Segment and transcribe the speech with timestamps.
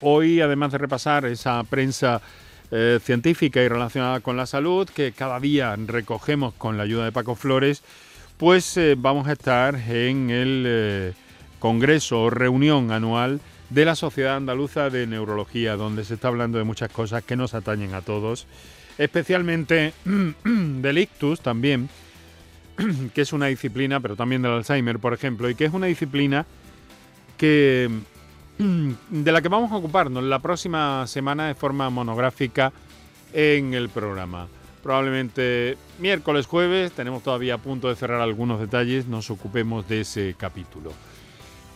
[0.00, 2.22] Hoy, además de repasar esa prensa
[2.70, 7.10] eh, científica y relacionada con la salud, que cada día recogemos con la ayuda de
[7.10, 7.82] Paco Flores,
[8.36, 11.12] pues eh, vamos a estar en el eh,
[11.58, 13.40] Congreso o reunión anual
[13.70, 17.54] de la Sociedad Andaluza de Neurología, donde se está hablando de muchas cosas que nos
[17.54, 18.46] atañen a todos,
[18.98, 19.94] especialmente
[20.44, 21.88] del ictus también,
[23.14, 26.46] que es una disciplina, pero también del Alzheimer, por ejemplo, y que es una disciplina
[27.36, 27.90] que
[28.58, 32.72] de la que vamos a ocuparnos la próxima semana de forma monográfica
[33.32, 34.48] en el programa.
[34.82, 40.34] Probablemente miércoles, jueves, tenemos todavía a punto de cerrar algunos detalles, nos ocupemos de ese
[40.36, 40.92] capítulo.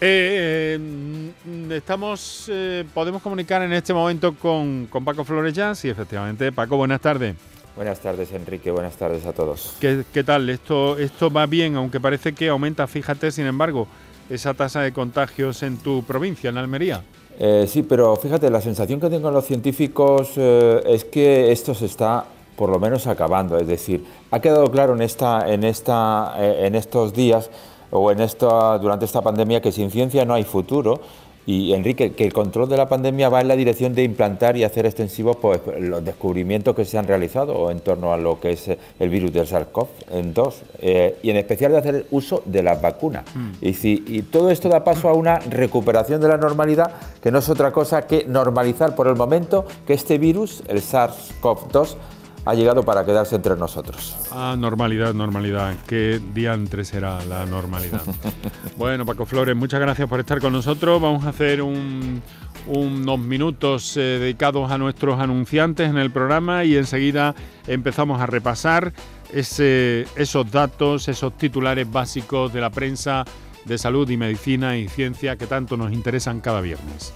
[0.00, 6.50] Eh, mm, estamos, eh, podemos comunicar en este momento con, Paco Flores ya, sí, efectivamente.
[6.50, 7.36] Paco, buenas tardes.
[7.76, 8.72] Buenas tardes, Enrique.
[8.72, 9.76] Buenas tardes a todos.
[9.80, 10.50] ¿Qué, qué tal?
[10.50, 13.86] Esto, esto va bien, aunque parece que aumenta, fíjate, sin embargo,
[14.32, 17.02] esa tasa de contagios en tu provincia, en Almería.
[17.38, 21.86] Eh, sí, pero fíjate, la sensación que tengo los científicos eh, es que esto se
[21.86, 22.24] está
[22.56, 23.58] por lo menos acabando.
[23.58, 27.50] Es decir, ha quedado claro en, esta, en, esta, eh, en estos días
[27.90, 31.00] o en esta, durante esta pandemia que sin ciencia no hay futuro
[31.44, 34.64] y Enrique, que el control de la pandemia va en la dirección de implantar y
[34.64, 38.70] hacer extensivos pues, los descubrimientos que se han realizado en torno a lo que es
[39.00, 43.24] el virus del SARS-CoV-2 eh, y en especial de hacer uso de las vacunas.
[43.34, 43.50] Mm.
[43.60, 47.38] Y, si, y todo esto da paso a una recuperación de la normalidad que no
[47.38, 51.96] es otra cosa que normalizar por el momento que este virus, el SARS-CoV-2,
[52.44, 54.16] ha llegado para quedarse entre nosotros.
[54.30, 55.74] Ah, normalidad, normalidad.
[55.86, 58.02] ¿Qué diantre será la normalidad?
[58.76, 61.00] bueno, Paco Flores, muchas gracias por estar con nosotros.
[61.00, 67.34] Vamos a hacer unos minutos eh, dedicados a nuestros anunciantes en el programa y enseguida
[67.66, 68.92] empezamos a repasar
[69.32, 73.24] esos datos, esos titulares básicos de la prensa
[73.64, 77.14] de salud y medicina y ciencia que tanto nos interesan cada viernes.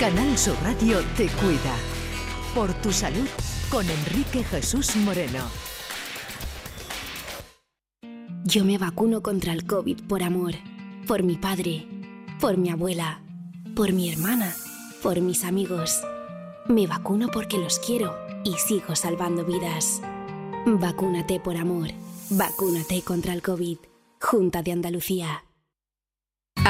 [0.00, 1.74] Canal Sur Radio te cuida.
[2.54, 3.28] Por tu salud
[3.70, 5.44] con Enrique Jesús Moreno.
[8.44, 10.54] Yo me vacuno contra el COVID por amor,
[11.06, 11.86] por mi padre,
[12.40, 13.22] por mi abuela,
[13.74, 14.54] por mi hermana,
[15.02, 16.00] por mis amigos.
[16.66, 20.00] Me vacuno porque los quiero y sigo salvando vidas.
[20.66, 21.88] Vacúnate por amor.
[22.30, 23.78] Vacúnate contra el COVID.
[24.20, 25.47] Junta de Andalucía.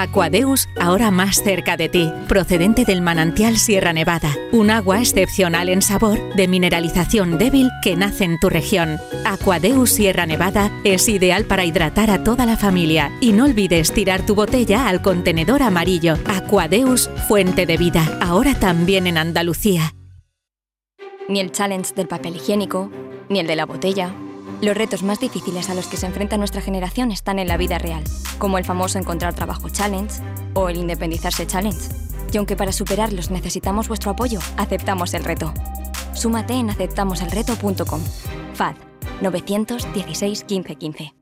[0.01, 5.83] Aquadeus, ahora más cerca de ti, procedente del manantial Sierra Nevada, un agua excepcional en
[5.83, 8.99] sabor, de mineralización débil que nace en tu región.
[9.25, 14.25] Aquadeus Sierra Nevada es ideal para hidratar a toda la familia y no olvides tirar
[14.25, 16.15] tu botella al contenedor amarillo.
[16.27, 19.95] Aquadeus, fuente de vida, ahora también en Andalucía.
[21.29, 22.91] Ni el challenge del papel higiénico,
[23.29, 24.15] ni el de la botella
[24.61, 27.79] los retos más difíciles a los que se enfrenta nuestra generación están en la vida
[27.79, 28.03] real,
[28.39, 30.13] como el famoso Encontrar Trabajo Challenge
[30.55, 31.79] o el Independizarse Challenge.
[32.33, 35.53] Y aunque para superarlos necesitamos vuestro apoyo, aceptamos el reto.
[36.13, 38.01] Súmate en aceptamoselreto.com.
[38.55, 38.75] FAD
[39.21, 41.18] 916 1515.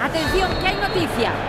[0.00, 0.48] Atención,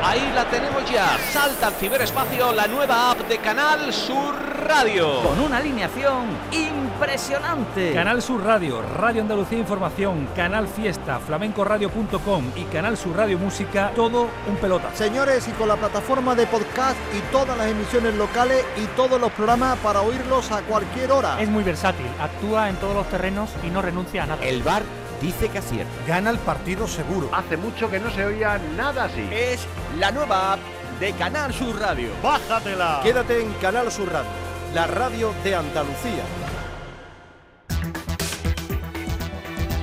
[0.02, 1.16] Ahí la tenemos ya.
[1.32, 4.34] Salta al ciberespacio la nueva app de Canal Sur
[4.66, 5.22] Radio.
[5.22, 7.94] Con una alineación impresionante.
[7.94, 14.28] Canal Sur Radio, Radio Andalucía Información, Canal Fiesta, flamencoradio.com y Canal Sur Radio Música, todo
[14.50, 14.90] un pelota.
[14.96, 19.32] Señores, y con la plataforma de podcast y todas las emisiones locales y todos los
[19.34, 21.40] programas para oírlos a cualquier hora.
[21.40, 24.44] Es muy versátil, actúa en todos los terrenos y no renuncia a nada.
[24.44, 24.82] El bar
[25.22, 25.92] dice que acierta.
[26.08, 27.30] Gana el partido seguro.
[27.34, 29.28] Hace mucho que no se oía nada así.
[29.32, 29.66] Es
[30.00, 30.60] la nueva app
[31.00, 32.10] de Canal Sur Radio.
[32.22, 33.00] ¡Bájatela!
[33.04, 34.30] Quédate en Canal Sur Radio,
[34.74, 36.24] la radio de Andalucía.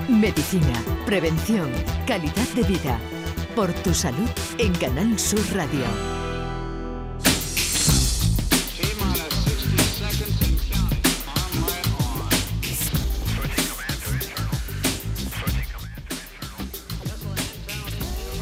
[0.08, 1.70] Medicina, prevención,
[2.06, 2.98] calidad de vida.
[3.54, 4.28] Por tu salud
[4.58, 6.19] en Canal Sur Radio.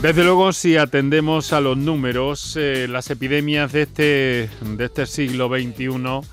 [0.02, 5.48] Desde luego, si atendemos a los números, eh, las epidemias de este, de este siglo
[5.48, 6.24] XXI, o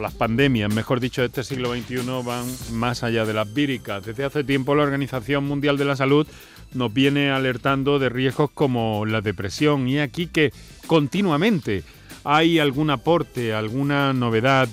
[0.00, 4.06] las pandemias, mejor dicho, de este siglo XXI, van más allá de las víricas.
[4.06, 6.26] Desde hace tiempo la Organización Mundial de la Salud
[6.72, 10.50] nos viene alertando de riesgos como la depresión y aquí que
[10.86, 11.84] continuamente
[12.24, 14.66] hay algún aporte, alguna novedad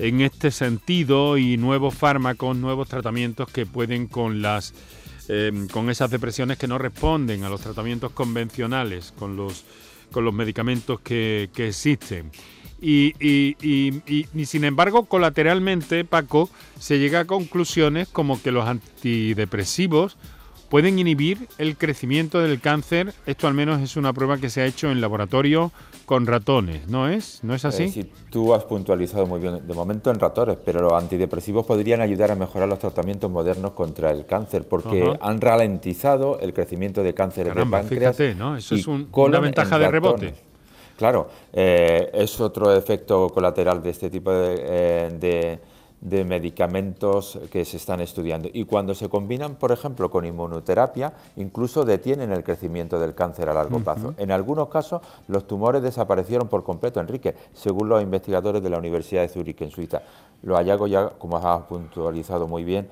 [0.00, 4.74] en este sentido y nuevos fármacos, nuevos tratamientos que pueden con las
[5.32, 9.64] em, con esas depresiones que no responden a los tratamientos convencionales, con los,
[10.10, 12.30] con los medicamentos que, existen.
[12.80, 20.16] Y, y, sin embargo, colateralmente, Paco, se llega a conclusiones como que los antidepresivos
[20.72, 23.12] pueden inhibir el crecimiento del cáncer.
[23.26, 25.70] Esto al menos es una prueba que se ha hecho en laboratorio
[26.06, 27.40] con ratones, ¿no es?
[27.44, 27.82] ¿No es así?
[27.82, 32.00] Eh, sí, tú has puntualizado muy bien, de momento en ratones, pero los antidepresivos podrían
[32.00, 37.12] ayudar a mejorar los tratamientos modernos contra el cáncer, porque han ralentizado el crecimiento de
[37.12, 38.16] cáncer de páncreas.
[38.16, 38.56] Fíjate, ¿no?
[38.56, 40.34] Eso es una ventaja de rebote.
[40.96, 45.58] Claro, eh, es otro efecto colateral de este tipo de eh, de
[46.02, 48.48] medicamentos que se están estudiando.
[48.52, 53.54] Y cuando se combinan, por ejemplo, con inmunoterapia, incluso detienen el crecimiento del cáncer a
[53.54, 54.14] largo plazo.
[54.18, 59.22] En algunos casos, los tumores desaparecieron por completo, Enrique, según los investigadores de la Universidad
[59.22, 60.02] de Zúrich, en Suiza.
[60.42, 62.88] Los hallazgos ya, como has puntualizado muy bien,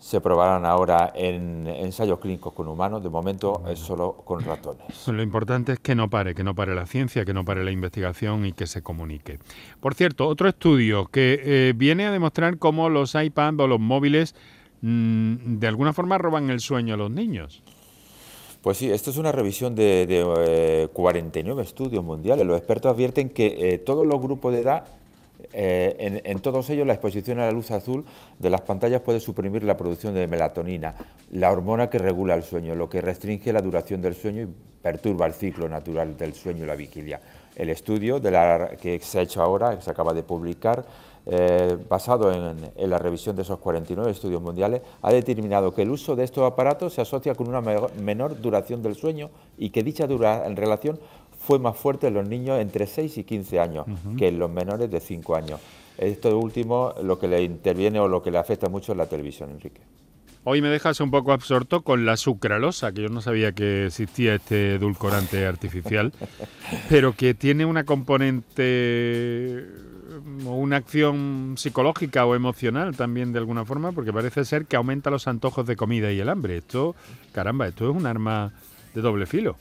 [0.00, 5.06] se probarán ahora en ensayos clínicos con humanos, de momento es solo con ratones.
[5.06, 7.70] Lo importante es que no pare, que no pare la ciencia, que no pare la
[7.70, 9.38] investigación y que se comunique.
[9.78, 14.34] Por cierto, otro estudio que eh, viene a demostrar cómo los iPad o los móviles
[14.80, 17.62] mm, de alguna forma roban el sueño a los niños.
[18.62, 22.46] Pues sí, esto es una revisión de, 49 eh, estudios mundiales.
[22.46, 24.84] Los expertos advierten que eh, todos los grupos de edad
[25.52, 28.04] eh, en, todos ellos, la exposición a la luz azul
[28.38, 30.94] de las pantallas puede suprimir la producción de melatonina,
[31.32, 34.48] la hormona que regula el sueño, lo que restringe la duración del sueño y
[34.82, 37.20] perturba el ciclo natural del sueño y la vigilia.
[37.56, 40.84] El estudio que se ha hecho ahora, que se acaba de publicar,
[41.26, 45.90] eh, basado en, en, la revisión de esos 49 estudios mundiales, ha determinado que el
[45.90, 47.60] uso de estos aparatos se asocia con una
[48.00, 49.28] menor duración del sueño
[49.58, 50.98] y que dicha dura en relación
[51.40, 54.90] fue más fuerte en los niños entre 6 y 15 años que en los menores
[54.90, 55.60] de 5 años.
[55.96, 59.50] Esto último lo que le interviene o lo que le afecta mucho es la televisión,
[59.50, 59.80] Enrique.
[60.44, 64.34] Hoy me dejas un poco absorto con la sucralosa, que yo no sabía que existía
[64.34, 66.12] este edulcorante artificial,
[66.88, 69.66] pero que tiene una componente
[70.46, 75.10] o una acción psicológica o emocional también de alguna forma, porque parece ser que aumenta
[75.10, 76.58] los antojos de comida y el hambre.
[76.58, 76.94] Esto,
[77.32, 78.52] caramba, esto es un arma
[78.94, 79.56] de doble filo.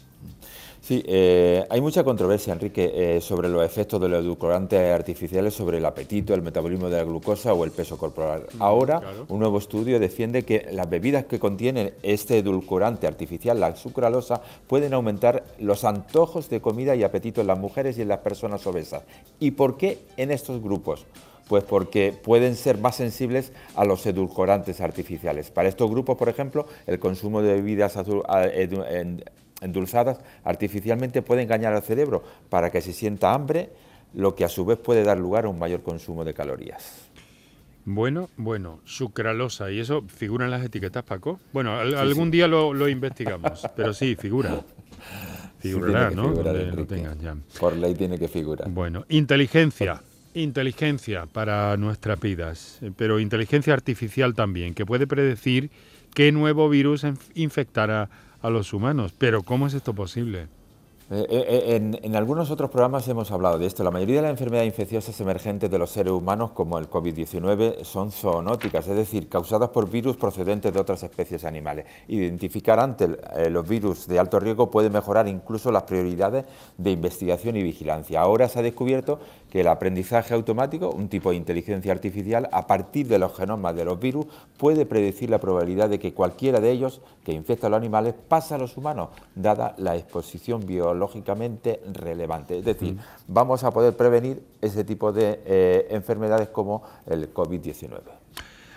[0.82, 5.78] Sí, eh, hay mucha controversia, Enrique, eh, sobre los efectos de los edulcorantes artificiales sobre
[5.78, 8.46] el apetito, el metabolismo de la glucosa o el peso corporal.
[8.54, 13.76] Mm, Ahora, un nuevo estudio defiende que las bebidas que contienen este edulcorante artificial, la
[13.76, 18.20] sucralosa, pueden aumentar los antojos de comida y apetito en las mujeres y en las
[18.20, 19.04] personas obesas.
[19.40, 21.06] ¿Y por qué en estos grupos?
[21.50, 25.50] Pues porque pueden ser más sensibles a los edulcorantes artificiales.
[25.50, 27.98] Para estos grupos, por ejemplo, el consumo de bebidas
[29.62, 33.70] endulzadas artificialmente puede engañar al cerebro para que se sienta hambre,
[34.14, 37.10] lo que a su vez puede dar lugar a un mayor consumo de calorías.
[37.86, 41.40] Bueno, bueno, sucralosa, ¿y eso figura en las etiquetas, Paco?
[41.54, 44.62] Bueno, algún día lo, investigamos, pero sí, figura.
[45.60, 46.34] Figurará, ¿no?
[47.60, 48.70] Por ley tiene que figurar.
[48.70, 50.02] Bueno, inteligencia.
[50.36, 55.72] Inteligencia para nuestras vidas, pero inteligencia artificial también, que puede predecir
[56.14, 57.04] qué nuevo virus
[57.34, 58.10] infectará
[58.42, 59.14] a los humanos.
[59.18, 60.48] Pero ¿cómo es esto posible?
[61.12, 63.84] Eh, eh, eh, en, algunos otros programas hemos hablado de esto.
[63.84, 68.12] La mayoría de las enfermedades infecciosas emergentes de los seres humanos, como el COVID-19, son
[68.12, 71.88] zoonóticas, es decir, causadas por virus procedentes de otras especies animales.
[72.08, 73.10] Identificar antes
[73.50, 76.46] los virus de alto riesgo puede mejorar incluso las prioridades
[76.78, 78.22] de investigación y vigilancia.
[78.22, 83.08] Ahora se ha descubierto que el aprendizaje automático, un tipo de inteligencia artificial, a partir
[83.08, 84.28] de los genomas de los virus,
[84.58, 88.54] puede predecir la probabilidad de que cualquiera de ellos que infecta a los animales pase
[88.54, 92.60] a los humanos, dada la exposición biológica lógicamente relevante.
[92.60, 93.00] Es decir, mm.
[93.28, 98.02] vamos a poder prevenir ese tipo de eh, enfermedades como el COVID-19.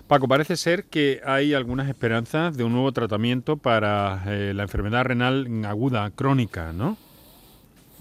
[0.07, 5.05] Paco, parece ser que hay algunas esperanzas de un nuevo tratamiento para eh, la enfermedad
[5.05, 6.97] renal aguda crónica, ¿no?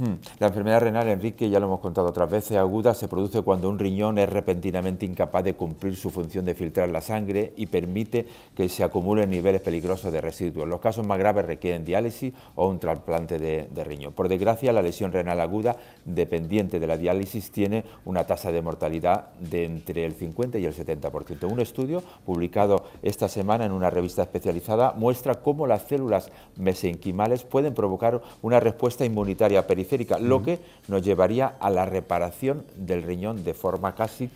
[0.01, 0.15] Hmm.
[0.39, 3.77] La enfermedad renal, Enrique, ya lo hemos contado otras veces, aguda se produce cuando un
[3.77, 8.67] riñón es repentinamente incapaz de cumplir su función de filtrar la sangre y permite que
[8.67, 10.67] se acumulen niveles peligrosos de residuos.
[10.67, 14.13] Los casos más graves requieren diálisis o un trasplante de, riñón.
[14.13, 19.27] Por desgracia, la lesión renal aguda, dependiente de la diálisis, tiene una tasa de mortalidad
[19.39, 21.43] de entre el 50 y el 70%.
[21.47, 27.75] Un estudio publicado esta semana en una revista especializada muestra cómo las células mesenquimales pueden
[27.75, 33.53] provocar una respuesta inmunitaria periférica lo que nos llevaría a la reparación del riñón de
[33.53, 34.29] forma casi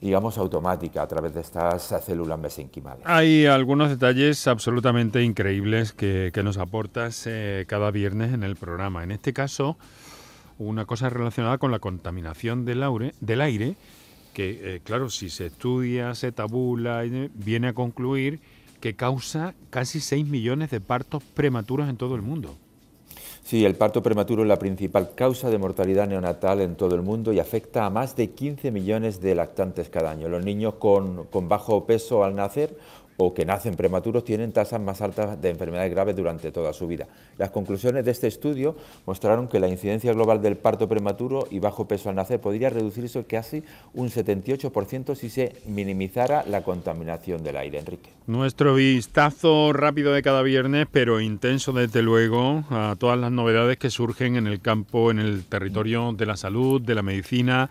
[0.00, 3.04] digamos, automática a través de estas células mesenquimales.
[3.04, 9.02] Hay algunos detalles absolutamente increíbles que, nos aportas eh, cada viernes en el programa.
[9.02, 9.76] En este caso,
[10.58, 13.74] una cosa relacionada con la contaminación del, del aire,
[14.32, 17.02] que, eh, claro, si se estudia, se tabula,
[17.34, 18.40] viene a concluir
[18.80, 22.56] que causa casi 6 millones de partos prematuros en todo el mundo.
[23.48, 27.32] Sí, el parto prematuro es la principal causa de mortalidad neonatal en todo el mundo
[27.32, 30.28] y afecta a más de 15 millones de lactantes cada año.
[30.28, 32.76] Los niños con, con bajo peso al nacer
[33.18, 37.06] o que nacen prematuros tienen tasas más altas de enfermedades graves durante toda su vida.
[37.36, 41.86] Las conclusiones de este estudio mostraron que la incidencia global del parto prematuro y bajo
[41.86, 47.68] peso al nacer podría reducirse casi un 78% si se minimizara la contaminación del aire.
[47.78, 48.10] Enrique.
[48.26, 53.90] Nuestro vistazo rápido de cada viernes, pero intenso desde luego, a todas las novedades que
[53.90, 57.70] surgen en el campo, en el territorio de la salud, de la medicina.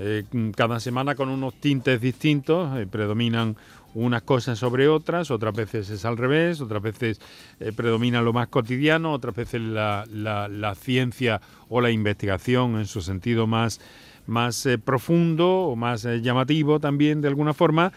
[0.00, 0.22] Eh,
[0.54, 3.56] cada semana con unos tintes distintos, eh, predominan
[3.94, 7.20] unas cosas sobre otras, otras veces es al revés, otras veces
[7.60, 13.00] eh, predomina lo más cotidiano, otras veces la, la, ciencia o la investigación en su
[13.00, 13.80] sentido más,
[14.26, 17.92] más eh, profundo o más eh, llamativo también de alguna forma.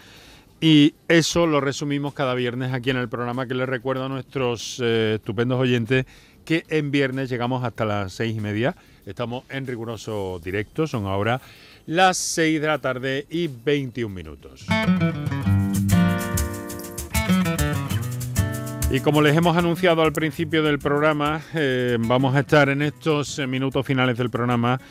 [0.60, 4.80] Y eso lo resumimos cada viernes aquí en el programa que les recuerdo a nuestros
[4.80, 6.06] estupendos oyentes
[6.46, 8.76] que en viernes llegamos hasta las seis y media.
[9.08, 11.42] Estamos en riguroso directo, son ahora
[11.88, 14.68] las seis de la tarde y 21 minutos.
[18.94, 23.40] Y como les hemos anunciado al principio del programa, eh, vamos a estar en estos
[23.40, 24.82] eh, minutos finales del programa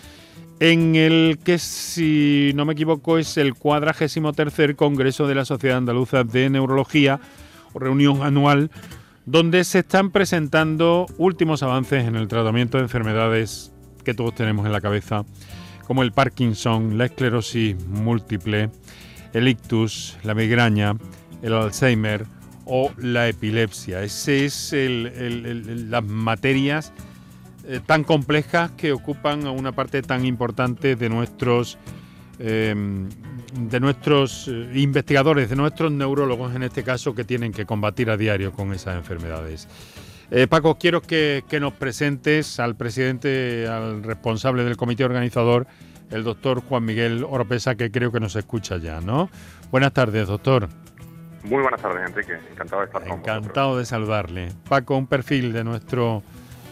[0.59, 5.77] en el que, si no me equivoco, es el cuadragésimo tercer Congreso de la Sociedad
[5.77, 7.21] Andaluza de Neurología,
[7.75, 8.71] o reunión anual,
[9.27, 13.71] donde se están presentando últimos avances en el tratamiento de enfermedades
[14.03, 15.27] que todos tenemos en la cabeza,
[15.87, 18.71] como el Parkinson, la esclerosis múltiple,
[19.35, 20.97] el ictus, la migraña,
[21.43, 22.40] el Alzheimer,
[22.73, 24.03] o la epilepsia.
[24.03, 26.93] Ese es las materias
[27.67, 31.79] eh, tan complejas que ocupan una parte tan importante de nuestros
[32.39, 33.09] em,
[33.55, 38.17] de nuestros eh, investigadores, de nuestros neurólogos en este caso, que tienen que combatir a
[38.17, 39.67] diario con esas enfermedades.
[40.31, 45.67] Eh, Paco, quiero que, que, nos presentes al presidente, al responsable del comité organizador,
[46.11, 49.29] el doctor Juan Miguel Oropesa, que creo que nos escucha ya, ¿no?
[49.73, 50.69] Buenas tardes, doctor.
[51.43, 52.39] Muy buenas tardes, Enrique.
[52.51, 54.49] Encantado de estar con Encantado de saludarle.
[54.69, 56.23] Paco, un perfil de nuestro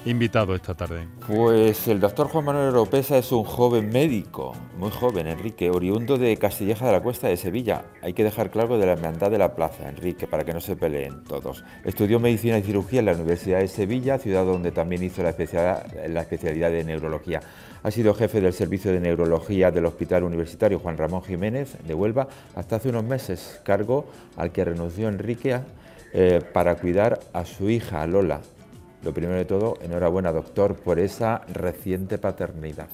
[0.09, 1.07] invitado esta tarde.
[1.27, 6.37] Pues el doctor Juan Manuel Oropesa es un joven médico, muy joven, Enrique, oriundo de
[6.37, 7.85] Castilleja de la Cuesta de Sevilla.
[8.03, 10.77] Hay que dejar claro de la hermandad de la plaza, Enrique, para que no se
[10.77, 11.65] peleen todos.
[11.85, 16.71] Estudió medicina y cirugía en la Universidad de Sevilla, ciudad donde también hizo la especialidad,
[16.71, 17.41] de neurología.
[17.83, 22.29] Ha sido jefe del Servicio de Neurología del Hospital Universitario Juan Ramón Jiménez de Huelva
[22.55, 25.61] hasta hace unos meses, cargo al que renunció Enrique
[26.12, 28.41] eh, para cuidar a su hija Lola.
[29.02, 32.88] Lo primero de todo, enhorabuena doctor por esa reciente paternidad.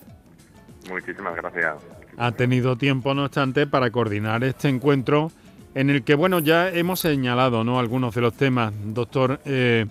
[0.91, 1.77] Muchísimas gracias.
[2.17, 5.33] Ha tenido tiempo, no obstante, para coordinar este encuentro
[5.75, 7.79] en el que, bueno, ya hemos señalado ¿no?
[7.79, 9.41] algunos de los temas, doctor.
[9.45, 9.87] Eh,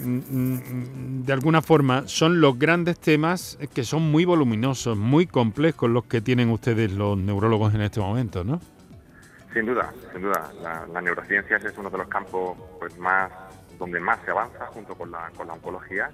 [0.00, 6.04] Mm, de alguna forma son los grandes temas que son muy voluminosos, muy complejos los
[6.04, 8.60] que tienen ustedes los neurólogos en este momento, ¿no?
[9.52, 10.52] Sin duda, sin duda.
[10.92, 13.30] La, neurociencia es uno de los campos pues más
[13.78, 16.10] donde más se avanza junto con la, con la oncología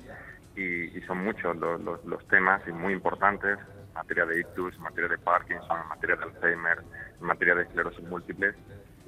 [0.57, 5.19] y, son muchos los, temas y muy importantes en materia de ictus, en materia de
[5.19, 6.79] Parkinson, en materia de Alzheimer,
[7.21, 8.55] en materia de esclerosis múltiples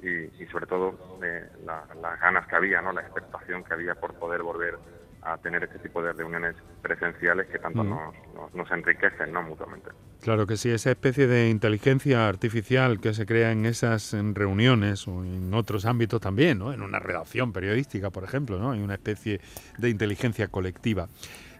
[0.01, 2.91] y, sobre todo eh, las ganas que había, ¿no?
[2.91, 4.77] la expectación que había por poder volver
[5.21, 8.13] a tener este tipo de reuniones presenciales que tanto nos,
[8.53, 9.43] nos, enriquecen ¿no?
[9.43, 9.89] mutuamente.
[10.21, 15.23] Claro que sí, esa especie de inteligencia artificial que se crea en esas reuniones o
[15.23, 16.73] en otros ámbitos también, ¿no?
[16.73, 18.71] en una redacción periodística, por ejemplo, ¿no?
[18.71, 19.41] hay una especie
[19.77, 21.07] de inteligencia colectiva.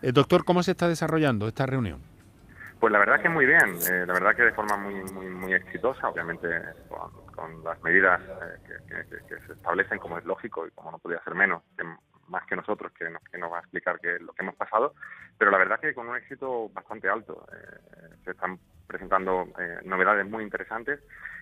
[0.01, 1.99] Eh, doctor, ¿cómo se está desarrollando esta reunión?
[2.79, 5.53] Pues la verdad que muy bien, eh, la verdad que de forma muy muy, muy
[5.53, 6.47] exitosa, obviamente
[7.35, 11.33] con, las medidas eh, que, se establecen, como es lógico y como no podía ser
[11.33, 11.83] menos, que
[12.27, 14.93] más que nosotros, que nos, que nos va a explicar que, lo que hemos pasado,
[15.37, 17.45] pero la verdad que con un éxito bastante alto.
[17.51, 19.47] Eh, se están presentando
[19.85, 20.99] novedades muy interesantes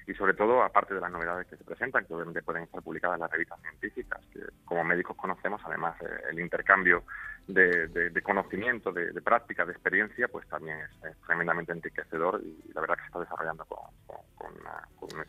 [0.08, 3.16] y sobre todo, aparte de las novedades que se presentan, que obviamente pueden estar publicadas
[3.16, 5.96] en las revistas científicas, que como médicos conocemos, además
[6.30, 7.04] el intercambio
[7.48, 13.02] de, conocimiento, de, práctica, de experiencia, pues también es, tremendamente enriquecedor y la verdad que
[13.02, 14.54] se está desarrollando con,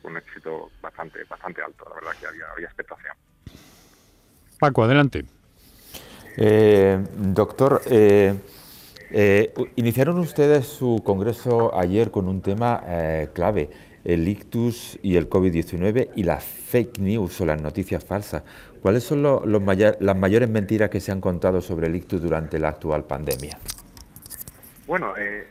[0.03, 1.87] un, éxito bastante bastante alto.
[1.89, 3.17] La verdad que había, había expectación.
[4.59, 5.25] Paco, adelante.
[6.37, 8.35] Eh, doctor, eh,
[9.11, 12.83] eh, iniciaron ustedes su congreso ayer con un tema
[13.33, 13.71] clave,
[14.05, 18.43] el ictus y el COVID-19 y las fake news o las noticias falsas.
[18.81, 23.05] ¿Cuáles son las mayores mentiras que se han contado sobre el ictus durante la actual
[23.05, 23.59] pandemia?
[24.87, 25.45] Bueno, eh,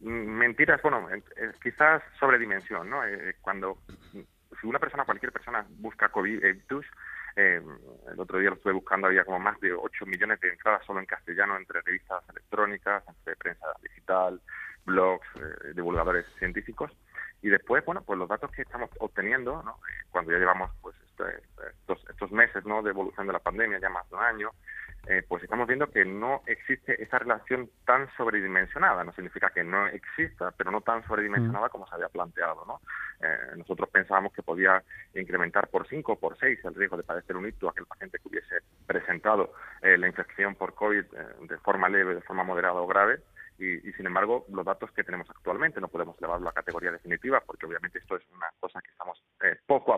[0.00, 1.20] mentiras, bueno, eh,
[2.18, 3.06] sobre dimensión, ¿no?
[3.06, 3.78] Eh, cuando
[4.60, 6.84] si una persona, cualquier persona busca COVID, ictus,
[7.36, 7.62] Eh,
[8.12, 11.00] el otro día lo estuve buscando, había como más de 8 millones de entradas solo
[11.00, 14.40] en castellano entre revistas electrónicas, entre prensa digital,
[14.84, 16.90] blogs, eh, divulgadores científicos.
[17.40, 19.72] Y después, bueno, pues los datos que estamos obteniendo, ¿no?
[19.72, 22.82] Eh, cuando ya llevamos pues este, estos, estos meses ¿no?
[22.82, 24.50] de evolución de la pandemia, ya más de un año,
[25.08, 29.02] eh, pues estamos viendo que no existe esa relación tan sobredimensionada.
[29.02, 32.64] No significa que no exista, pero no tan sobredimensionada como se había planteado.
[32.66, 32.80] ¿no?
[33.20, 34.82] Eh, nosotros pensábamos que podía
[35.14, 38.28] incrementar por 5 o por 6 el riesgo de padecer un ictus aquel paciente que
[38.28, 39.52] hubiese presentado
[39.82, 43.20] eh, la infección por COVID de forma leve, de forma moderada o grave
[43.58, 47.66] y, sin embargo los datos que tenemos actualmente no podemos elevarlo a categoría definitiva porque
[47.66, 49.94] obviamente esto es una cosa que estamos eh, poco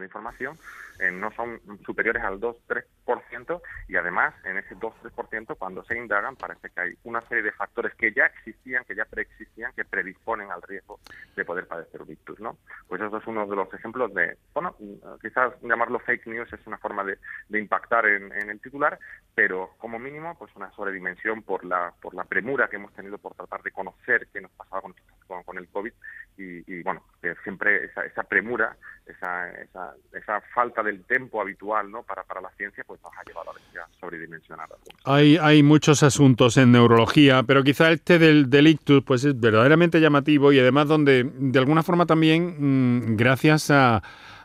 [0.00, 0.58] obteniendo información,
[1.00, 6.70] eh, no son superiores al 2-3% y además en ese 2-3% cuando se indagan parece
[6.70, 10.62] que hay una serie de factores que ya existían, que ya preexistían, que predisponen al
[10.62, 11.00] riesgo
[11.36, 12.56] de poder padecer un ictus, ¿no?
[12.88, 14.76] Pues eso es uno de los ejemplos de, bueno,
[15.22, 17.18] quizás llamarlo fake news es una forma de,
[17.58, 18.98] impactar en, el titular,
[19.34, 23.34] pero como mínimo pues una sobredimensión por la, por la premura que hemos tenido por
[23.34, 25.92] tratar de conocer qué nos pasaba con, el COVID
[26.36, 28.76] y, bueno, que siempre esa, esa premura,
[29.20, 32.02] esa, esa, esa, falta del tiempo habitual ¿no?
[32.02, 34.76] para, para la ciencia, pues nos ha llevado a la sobredimensionada.
[35.04, 40.00] Hay, hay muchos asuntos en neurología, pero quizá este del, del ictus pues es verdaderamente
[40.00, 44.02] llamativo y además donde de alguna forma también, mm, gracias a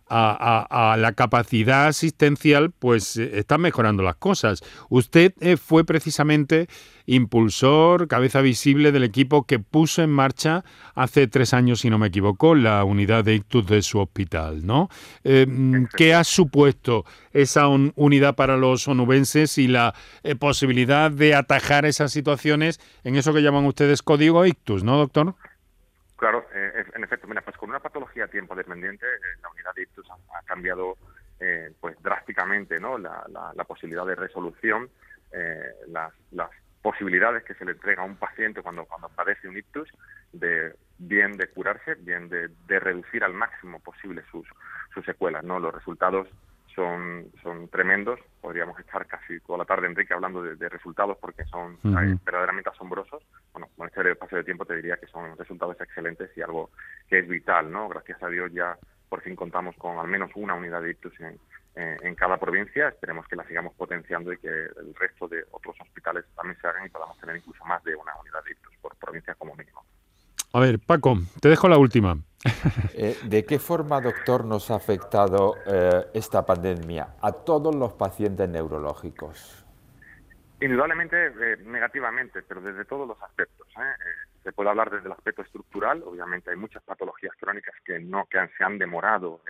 [0.08, 4.62] a, la capacidad asistencial, pues eh, están mejorando las cosas.
[4.90, 6.68] Usted eh, fue precisamente
[7.08, 10.64] impulsor, cabeza visible del equipo que puso en marcha
[10.96, 14.90] hace tres años, si no me equivoco, la unidad de ictus de su hospital, ¿no?
[15.24, 19.94] Eh, mm, ¿Qué ha supuesto esa unidad para los onubenses y la
[20.40, 25.36] posibilidad de atajar esas situaciones en eso que llaman ustedes código ictus, ¿no, doctor?
[26.18, 29.84] Claro, eh, en efecto, mira, pues con una patología tiempo dependiente, eh, la unidad de
[29.84, 30.98] ictus ha, cambiado
[31.40, 32.98] eh, pues drásticamente ¿no?
[32.98, 34.90] la, la, posibilidad de resolución,
[35.88, 36.50] las, las
[36.82, 39.90] posibilidades que se le entrega a un paciente cuando, cuando padece un ictus,
[40.32, 44.48] de bien de curarse, bien de, de reducir al máximo posible sus,
[44.94, 45.44] sus secuelas.
[45.44, 45.60] ¿no?
[45.60, 46.30] Los resultados
[46.75, 48.20] son, son tremendos.
[48.42, 53.24] Podríamos estar casi toda la tarde, Enrique, hablando de, resultados porque son verdaderamente asombrosos.
[53.53, 56.72] Bueno, con este paso de tiempo te diría que son resultados excelentes y algo
[57.07, 57.88] que es vital, ¿no?
[57.90, 58.77] Gracias a Dios ya
[59.09, 61.40] por fin contamos con al menos una unidad de ictus en,
[61.75, 62.90] en cada provincia.
[62.90, 66.85] Esperemos que la sigamos potenciando y que el resto de otros hospitales también se hagan
[66.85, 69.83] y podamos tener incluso más de una unidad de ictus por provincia como mínimo.
[70.53, 72.18] A ver, Paco, te dejo la última.
[72.98, 78.48] Eh, ¿De qué forma, doctor, nos ha afectado eh, esta pandemia a todos los pacientes
[78.48, 79.66] neurológicos?
[80.62, 83.68] Indudablemente eh, negativamente, pero desde todos los aspectos.
[84.44, 88.38] se puede hablar desde el aspecto estructural, obviamente hay muchas patologías crónicas que no que
[88.58, 89.42] se han demorado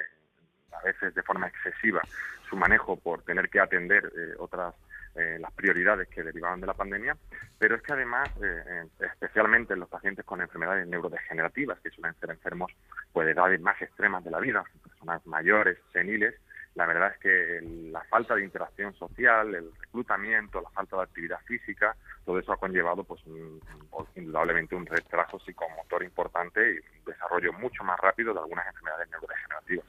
[0.71, 2.01] a veces de forma excesiva
[2.49, 4.73] su manejo por tener que atender otras
[5.15, 7.15] eh, las prioridades que derivaban de la pandemia,
[7.57, 12.31] pero es que además, eh, especialmente en los pacientes con enfermedades neurodegenerativas, que suelen ser
[12.31, 12.71] enfermos
[13.13, 16.35] pues, de edades más extremas de la vida, personas mayores, seniles,
[16.75, 21.39] la verdad es que la falta de interacción social, el reclutamiento, la falta de actividad
[21.45, 23.21] física, todo eso ha conllevado pues
[24.15, 29.85] indudablemente un retraso psicomotor importante y un desarrollo mucho más rápido de algunas enfermedades neurodegenerativas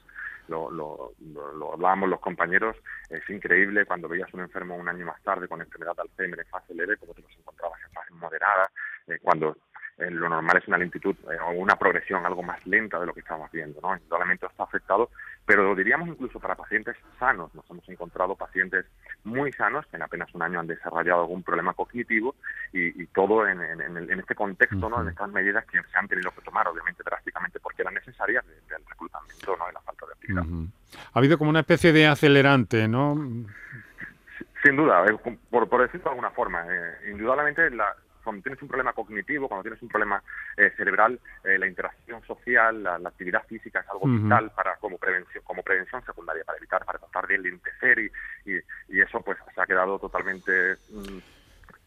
[0.47, 2.75] lo, lo, lo, hablábamos los compañeros,
[3.09, 6.45] es increíble cuando veías un enfermo un año más tarde con enfermedad de Alzheimer en
[6.47, 8.69] fase leve, como te los encontrabas en fase moderada,
[9.07, 9.57] eh, cuando
[9.97, 13.13] eh, lo normal es una lentitud eh, o una progresión algo más lenta de lo
[13.15, 13.95] que estamos viendo, ¿no?
[13.95, 15.09] Indudablemente está afectado,
[15.43, 17.53] pero lo diríamos incluso para pacientes sanos.
[17.55, 18.85] Nos hemos encontrado pacientes
[19.23, 22.35] muy sanos que en apenas un año han desarrollado algún problema cognitivo
[22.71, 23.59] y, todo en,
[24.19, 25.01] este contexto, ¿no?
[25.01, 28.85] En estas medidas que se han tenido que tomar, obviamente drásticamente, porque eran necesarias del
[28.87, 29.69] reclutamiento, ¿no?
[29.69, 33.15] Y la falta Ha habido como una especie de acelerante, ¿no?
[34.63, 35.05] Sin duda,
[35.49, 36.65] por, por decirlo de alguna forma.
[36.69, 37.95] Eh, indudablemente la,
[38.27, 40.21] cuando tienes un problema cognitivo, cuando tienes un problema
[40.57, 45.41] eh, cerebral, eh, la interacción social, la, actividad física es algo vital para como prevención,
[45.45, 48.11] como prevención secundaria, para evitar, para tratar de lentecer y,
[48.45, 51.19] y, eso pues se ha quedado totalmente mm,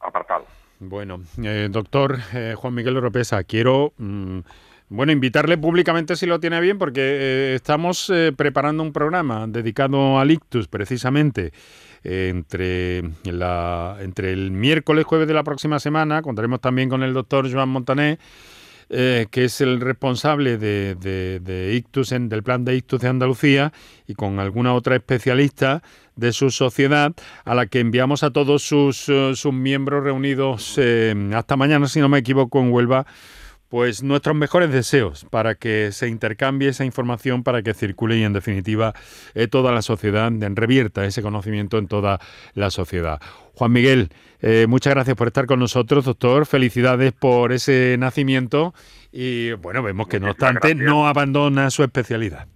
[0.01, 0.47] apartado.
[0.79, 2.17] Bueno, eh, doctor
[2.57, 4.41] Juan Miguel Oropesa, quiero mm,
[4.91, 10.69] bueno, invitarle públicamente si lo tiene bien, porque estamos preparando un programa dedicado al ictus,
[10.69, 11.53] precisamente
[12.05, 16.23] entre, la, entre el miércoles, jueves de la próxima semana.
[16.23, 18.19] Contaremos también con el doctor Joan Montané.
[18.93, 23.73] Eh, que es el responsable de, de, Ictus en, del plan de Ictus de Andalucía
[24.09, 25.81] y con alguna otra especialista
[26.17, 27.13] de su sociedad
[27.45, 32.01] a la que enviamos a todos sus, eh, sus miembros reunidos eh, hasta mañana, si
[32.01, 33.07] no me equivoco, en Huelva
[33.71, 38.33] pues nuestros mejores deseos para que se intercambie esa información, para que circule y en
[38.33, 38.93] definitiva
[39.35, 42.19] eh, toda la sociedad revierta ese conocimiento en toda
[42.55, 43.21] la sociedad.
[43.55, 46.47] Juan Miguel, eh, muchas gracias por estar con nosotros, doctor.
[46.47, 48.75] Felicidades por ese nacimiento
[49.13, 52.49] y bueno, vemos que no obstante no abandona su especialidad.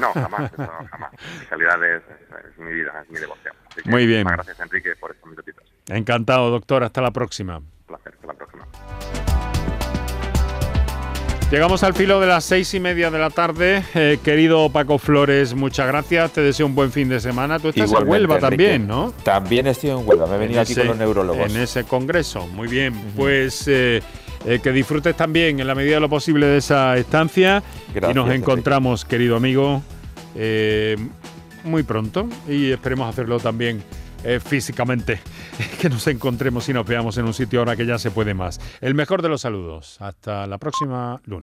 [0.00, 1.12] No, jamás, jamás.
[1.12, 2.02] Mi especialidad es,
[2.58, 3.54] mi vida, es mi devoción.
[3.84, 4.22] Muy bien.
[4.22, 5.64] Muchas gracias, Enrique, por estos minutitos.
[5.88, 6.84] Encantado, doctor.
[6.84, 7.62] Hasta la próxima.
[11.50, 13.84] Llegamos al filo de las seis y media de la tarde.
[13.94, 16.32] Eh, querido Paco Flores, muchas gracias.
[16.32, 17.60] Te deseo un buen fin de semana.
[17.60, 19.12] Tú estás en Huelva también, ¿no?
[19.22, 20.26] También estoy en Huelva.
[20.26, 21.48] Me he venido aquí con los neurólogos.
[21.48, 22.48] En ese congreso.
[22.48, 22.94] Muy bien.
[23.14, 24.02] Pues eh,
[24.44, 27.62] eh, que disfrutes también en la medida de lo posible de esa estancia.
[27.94, 29.84] y nos encontramos, querido amigo,
[31.62, 32.28] muy pronto.
[32.48, 33.84] Y esperemos hacerlo también
[34.40, 35.20] físicamente.
[35.80, 38.60] Que nos encontremos y nos veamos en un sitio ahora que ya se puede más.
[38.80, 39.96] El mejor de los saludos.
[40.00, 41.44] Hasta la próxima luna.